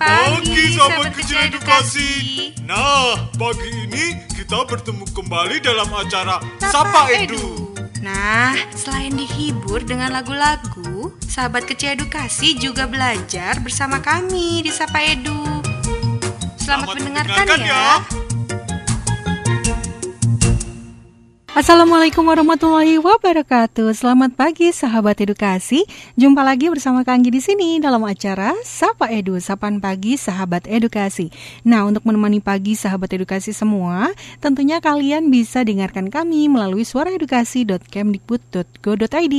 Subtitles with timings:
[0.00, 2.10] Pagi, sahabat kecil edukasi.
[2.64, 7.76] Nah, pagi ini kita bertemu kembali dalam acara Sapa Edu.
[8.00, 15.36] Nah, selain dihibur dengan lagu-lagu, sahabat kecil edukasi juga belajar bersama kami di Sapa Edu.
[16.56, 18.00] Selamat, Selamat mendengarkan, mendengarkan ya.
[18.00, 18.19] ya.
[21.50, 23.90] Assalamualaikum warahmatullahi wabarakatuh.
[23.90, 25.82] Selamat pagi sahabat edukasi.
[26.14, 31.34] Jumpa lagi bersama Kang di sini dalam acara Sapa Edu, Sapan Pagi Sahabat Edukasi.
[31.66, 39.36] Nah, untuk menemani pagi sahabat edukasi semua, tentunya kalian bisa dengarkan kami melalui suaraedukasi.kemdikbud.go.id.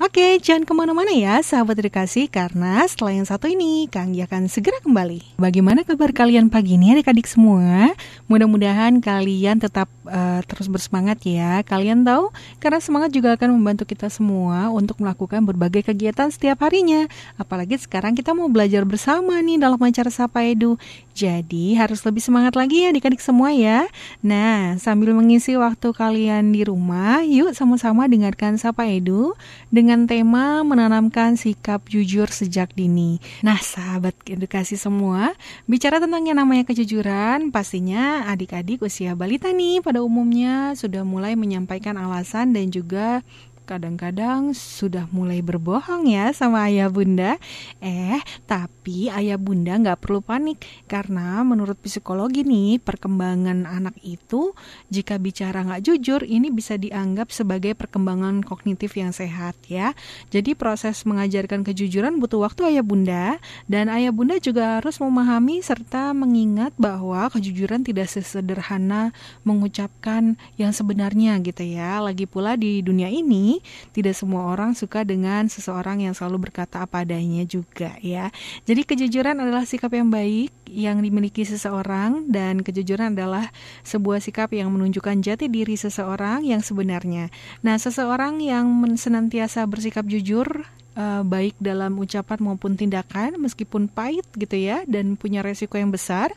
[0.00, 4.80] Oke, jangan ke mana-mana ya sahabat edukasi, karena setelah yang satu ini, Kang akan segera
[4.80, 5.36] kembali.
[5.36, 7.92] Bagaimana kabar kalian pagi ini adik-adik semua?
[8.32, 11.49] Mudah-mudahan kalian tetap eh, terus bersemangat ya.
[11.66, 12.30] Kalian tahu,
[12.62, 17.10] karena semangat juga akan membantu kita semua untuk melakukan berbagai kegiatan setiap harinya.
[17.34, 20.78] Apalagi sekarang kita mau belajar bersama nih dalam acara Sapa Edu.
[21.10, 23.84] Jadi harus lebih semangat lagi ya adik-adik semua ya.
[24.22, 29.34] Nah, sambil mengisi waktu kalian di rumah, yuk sama-sama dengarkan Sapa Edu
[29.68, 33.18] dengan tema menanamkan sikap jujur sejak dini.
[33.42, 35.34] Nah, sahabat edukasi semua,
[35.66, 41.96] bicara tentang yang namanya kejujuran, pastinya adik-adik usia balita nih pada umumnya sudah mulai menyampaikan
[41.96, 43.24] alasan dan juga
[43.70, 47.38] kadang-kadang sudah mulai berbohong ya sama ayah bunda.
[47.78, 48.18] Eh,
[48.50, 50.58] tapi ayah bunda nggak perlu panik
[50.90, 54.58] karena menurut psikologi nih perkembangan anak itu
[54.90, 59.94] jika bicara nggak jujur ini bisa dianggap sebagai perkembangan kognitif yang sehat ya.
[60.34, 63.38] Jadi proses mengajarkan kejujuran butuh waktu ayah bunda
[63.70, 69.14] dan ayah bunda juga harus memahami serta mengingat bahwa kejujuran tidak sesederhana
[69.46, 72.02] mengucapkan yang sebenarnya gitu ya.
[72.02, 73.59] Lagi pula di dunia ini
[73.94, 78.28] tidak semua orang suka dengan seseorang yang selalu berkata apa adanya juga ya.
[78.64, 83.50] Jadi kejujuran adalah sikap yang baik yang dimiliki seseorang dan kejujuran adalah
[83.82, 87.28] sebuah sikap yang menunjukkan jati diri seseorang yang sebenarnya.
[87.66, 90.46] Nah, seseorang yang senantiasa bersikap jujur
[90.94, 96.30] eh, baik dalam ucapan maupun tindakan meskipun pahit gitu ya dan punya resiko yang besar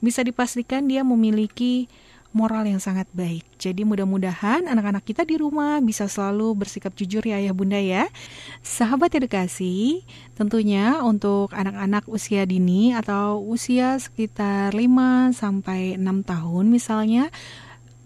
[0.00, 1.88] bisa dipastikan dia memiliki
[2.36, 3.48] moral yang sangat baik.
[3.56, 8.12] Jadi mudah-mudahan anak-anak kita di rumah bisa selalu bersikap jujur ya ayah bunda ya.
[8.60, 10.04] Sahabat edukasi,
[10.36, 17.32] tentunya untuk anak-anak usia dini atau usia sekitar 5 sampai 6 tahun misalnya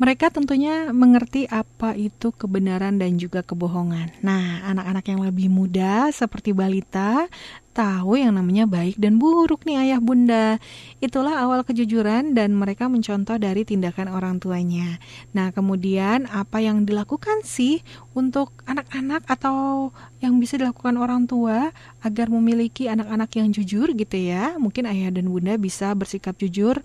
[0.00, 4.08] mereka tentunya mengerti apa itu kebenaran dan juga kebohongan.
[4.24, 7.28] Nah, anak-anak yang lebih muda seperti balita
[7.70, 10.58] tahu yang namanya baik dan buruk nih ayah bunda.
[10.98, 14.98] Itulah awal kejujuran dan mereka mencontoh dari tindakan orang tuanya.
[15.30, 17.80] Nah, kemudian apa yang dilakukan sih
[18.12, 21.70] untuk anak-anak atau yang bisa dilakukan orang tua
[22.02, 24.58] agar memiliki anak-anak yang jujur gitu ya?
[24.58, 26.82] Mungkin ayah dan bunda bisa bersikap jujur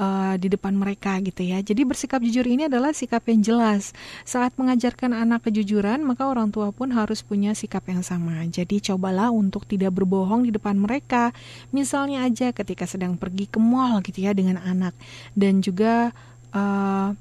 [0.00, 1.58] uh, di depan mereka gitu ya.
[1.60, 3.96] Jadi bersikap jujur ini adalah sikap yang jelas.
[4.22, 8.44] Saat mengajarkan anak kejujuran, maka orang tua pun harus punya sikap yang sama.
[8.46, 9.96] Jadi cobalah untuk tidak
[10.36, 11.32] berbohong di depan mereka.
[11.72, 14.92] Misalnya aja ketika sedang pergi ke mall gitu ya dengan anak.
[15.32, 16.12] Dan juga
[16.52, 17.16] uh,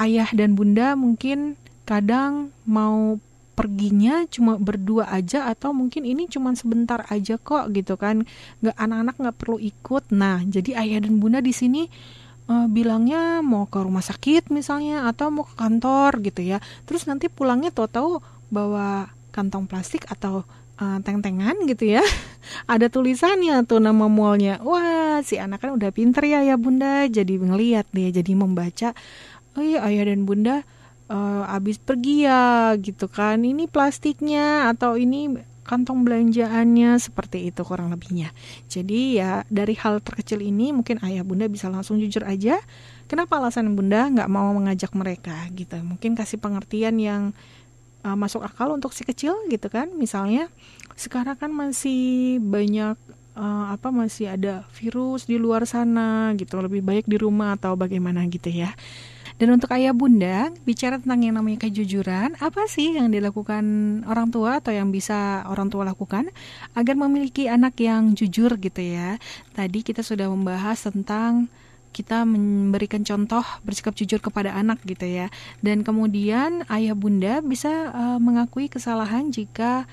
[0.00, 3.20] ayah dan bunda mungkin kadang mau
[3.54, 8.24] perginya cuma berdua aja atau mungkin ini cuma sebentar aja kok gitu kan.
[8.64, 10.04] Nggak anak-anak nggak perlu ikut.
[10.08, 11.86] Nah jadi ayah dan bunda di sini
[12.48, 16.58] uh, bilangnya mau ke rumah sakit misalnya atau mau ke kantor gitu ya.
[16.88, 20.46] Terus nanti pulangnya tahu-tahu bawa kantong plastik atau
[20.78, 22.02] uh, teng-tengan gitu ya.
[22.72, 24.60] Ada tulisannya tuh nama mallnya.
[24.62, 27.06] Wah si anak kan udah pinter ya ya bunda.
[27.06, 28.92] Jadi ngeliat dia jadi membaca.
[29.54, 30.66] Oh iya ayah dan bunda
[31.08, 33.42] uh, abis pergi ya gitu kan.
[33.42, 38.30] Ini plastiknya atau ini kantong belanjaannya seperti itu kurang lebihnya.
[38.68, 42.60] Jadi ya dari hal terkecil ini mungkin ayah bunda bisa langsung jujur aja
[43.08, 45.80] kenapa alasan bunda nggak mau mengajak mereka gitu.
[45.80, 47.32] Mungkin kasih pengertian yang
[48.04, 49.90] uh, masuk akal untuk si kecil gitu kan.
[49.96, 50.52] Misalnya
[50.94, 52.94] sekarang kan masih banyak
[53.34, 56.60] uh, apa masih ada virus di luar sana gitu.
[56.60, 58.76] Lebih baik di rumah atau bagaimana gitu ya.
[59.34, 63.66] Dan untuk ayah bunda, bicara tentang yang namanya kejujuran, apa sih yang dilakukan
[64.06, 66.30] orang tua atau yang bisa orang tua lakukan
[66.78, 69.18] agar memiliki anak yang jujur gitu ya.
[69.50, 71.50] Tadi kita sudah membahas tentang
[71.94, 75.30] kita memberikan contoh bersikap jujur kepada anak gitu ya.
[75.62, 79.86] Dan kemudian ayah bunda bisa uh, mengakui kesalahan jika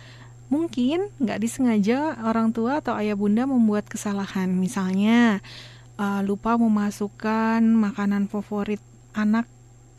[0.49, 4.49] mungkin nggak disengaja orang tua atau ayah bunda membuat kesalahan.
[4.49, 5.45] Misalnya
[6.01, 8.81] uh, lupa memasukkan makanan favorit
[9.13, 9.45] anak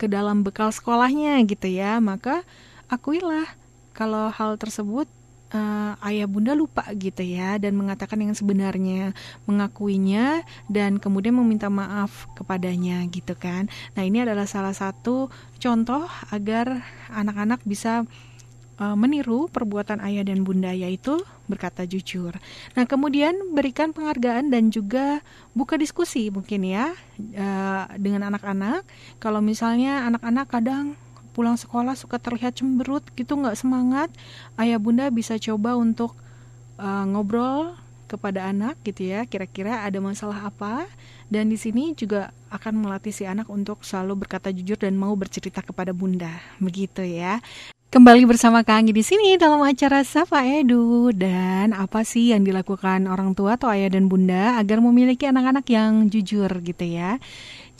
[0.03, 2.43] ke dalam bekal sekolahnya gitu ya maka
[2.91, 3.47] akuilah
[3.95, 5.07] kalau hal tersebut
[5.53, 9.13] uh, ayah bunda lupa gitu ya dan mengatakan yang sebenarnya,
[9.45, 13.69] mengakuinya dan kemudian meminta maaf kepadanya gitu kan.
[13.95, 15.29] Nah, ini adalah salah satu
[15.61, 16.83] contoh agar
[17.13, 18.09] anak-anak bisa
[18.81, 22.33] uh, meniru perbuatan ayah dan bunda yaitu berkata jujur.
[22.75, 25.21] Nah, kemudian berikan penghargaan dan juga
[25.53, 26.97] buka diskusi mungkin ya
[27.37, 28.83] uh, dengan anak-anak.
[29.21, 30.97] Kalau misalnya anak-anak kadang
[31.33, 34.13] pulang sekolah suka terlihat cemberut gitu nggak semangat
[34.61, 36.13] ayah bunda bisa coba untuk
[36.77, 37.75] uh, ngobrol
[38.13, 40.85] kepada anak gitu ya kira-kira ada masalah apa?
[41.33, 45.65] Dan di sini juga akan melatih si anak untuk selalu berkata jujur dan mau bercerita
[45.65, 46.29] kepada bunda
[46.61, 47.41] begitu ya.
[47.93, 51.13] Kembali bersama Kang di sini dalam acara Sapa Edu.
[51.13, 56.09] Dan apa sih yang dilakukan orang tua atau ayah dan bunda agar memiliki anak-anak yang
[56.09, 57.21] jujur gitu ya.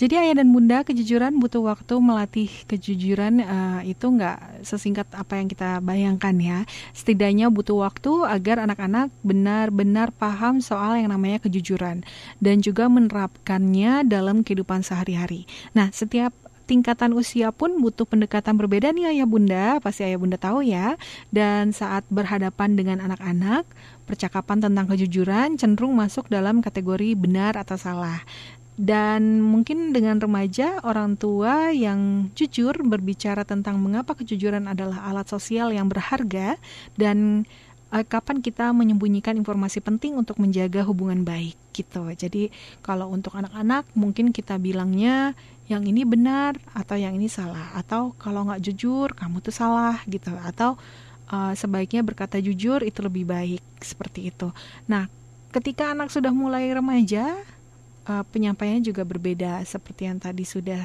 [0.03, 5.47] Jadi ayah dan bunda kejujuran butuh waktu melatih kejujuran uh, itu nggak sesingkat apa yang
[5.47, 6.59] kita bayangkan ya.
[6.91, 12.03] Setidaknya butuh waktu agar anak-anak benar-benar paham soal yang namanya kejujuran
[12.43, 15.47] dan juga menerapkannya dalam kehidupan sehari-hari.
[15.71, 16.35] Nah, setiap
[16.67, 20.99] tingkatan usia pun butuh pendekatan berbeda nih ayah bunda, pasti ayah bunda tahu ya.
[21.31, 23.71] Dan saat berhadapan dengan anak-anak,
[24.11, 28.19] percakapan tentang kejujuran cenderung masuk dalam kategori benar atau salah.
[28.73, 35.77] Dan mungkin dengan remaja, orang tua yang jujur berbicara tentang mengapa kejujuran adalah alat sosial
[35.77, 36.57] yang berharga
[36.97, 37.45] dan
[37.93, 42.09] uh, kapan kita menyembunyikan informasi penting untuk menjaga hubungan baik gitu.
[42.17, 42.49] Jadi
[42.81, 45.37] kalau untuk anak-anak mungkin kita bilangnya
[45.69, 50.33] yang ini benar atau yang ini salah atau kalau nggak jujur kamu tuh salah gitu
[50.43, 50.81] atau
[51.31, 54.49] uh, sebaiknya berkata jujur itu lebih baik seperti itu.
[54.89, 55.07] Nah,
[55.53, 57.37] ketika anak sudah mulai remaja
[58.09, 60.83] uh, penyampaiannya juga berbeda seperti yang tadi sudah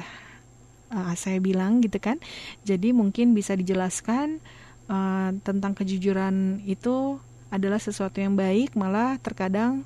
[0.92, 2.18] uh, saya bilang gitu kan.
[2.62, 4.42] Jadi mungkin bisa dijelaskan
[4.90, 7.18] uh, tentang kejujuran itu
[7.48, 9.84] adalah sesuatu yang baik malah terkadang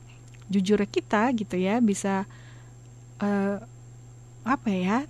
[0.50, 2.26] jujur kita gitu ya bisa
[3.22, 3.62] uh,
[4.42, 5.06] apa ya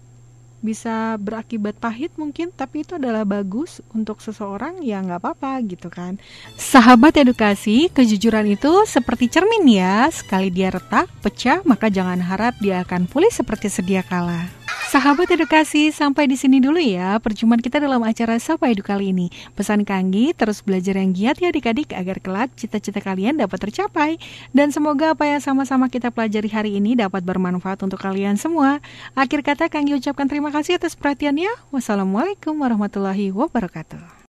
[0.62, 6.16] bisa berakibat pahit mungkin tapi itu adalah bagus untuk seseorang ya nggak apa-apa gitu kan.
[6.54, 10.06] Sahabat edukasi kejujuran itu seperti cermin ya.
[10.08, 14.61] Sekali dia retak pecah maka jangan harap dia akan pulih seperti sedia kala
[14.92, 19.32] Sahabat edukasi, sampai di sini dulu ya perjumpaan kita dalam acara Sapa Edu kali ini.
[19.56, 24.20] Pesan Kanggi, terus belajar yang giat ya adik-adik agar kelak cita-cita kalian dapat tercapai.
[24.52, 28.84] Dan semoga apa yang sama-sama kita pelajari hari ini dapat bermanfaat untuk kalian semua.
[29.16, 31.72] Akhir kata Kanggi ucapkan terima kasih atas perhatiannya.
[31.72, 34.20] Wassalamualaikum warahmatullahi wabarakatuh.